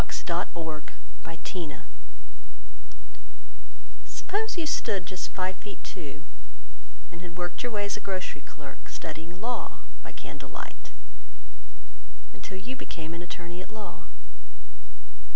Judge 0.09 0.23
Selah 0.25 0.49
Lively 1.27 1.77
Suppose 4.03 4.57
you 4.57 4.65
stood 4.65 5.05
just 5.05 5.29
five 5.29 5.57
feet 5.57 5.83
two, 5.83 6.25
And 7.11 7.21
had 7.21 7.37
worked 7.37 7.61
your 7.61 7.71
way 7.71 7.85
as 7.85 7.95
a 7.97 7.99
grocery 7.99 8.41
clerk, 8.41 8.89
Studying 8.89 9.39
law 9.39 9.81
by 10.01 10.11
candle 10.11 10.49
light 10.49 10.89
Until 12.33 12.57
you 12.57 12.75
became 12.75 13.13
an 13.13 13.21
attorney 13.21 13.61
at 13.61 13.69
law? 13.71 14.07